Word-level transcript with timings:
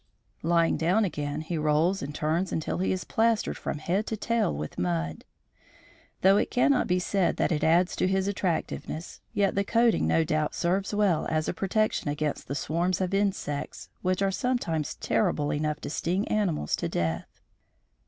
Lying 0.41 0.77
down 0.77 1.05
again 1.05 1.41
he 1.41 1.59
rolls 1.59 2.01
and 2.01 2.15
turns 2.15 2.51
until 2.51 2.79
he 2.79 2.91
is 2.91 3.03
plastered 3.03 3.55
from 3.55 3.77
head 3.77 4.07
to 4.07 4.17
tail 4.17 4.51
with 4.51 4.79
mud. 4.79 5.25
Though 6.21 6.37
it 6.37 6.49
cannot 6.49 6.87
be 6.87 6.97
said 6.97 7.37
that 7.37 7.51
it 7.51 7.63
adds 7.63 7.95
to 7.97 8.07
his 8.07 8.27
attractiveness, 8.27 9.21
yet 9.31 9.53
the 9.53 9.63
coating 9.63 10.07
no 10.07 10.23
doubt 10.23 10.55
serves 10.55 10.91
well 10.91 11.27
as 11.29 11.47
a 11.47 11.53
protection 11.53 12.07
against 12.09 12.47
the 12.47 12.55
swarms 12.55 12.99
of 12.99 13.13
insects, 13.13 13.89
which 14.01 14.23
are 14.23 14.31
sometimes 14.31 14.95
terrible 14.95 15.53
enough 15.53 15.79
to 15.81 15.89
sting 15.91 16.27
animals 16.29 16.75
to 16.77 16.89
death. 16.89 17.39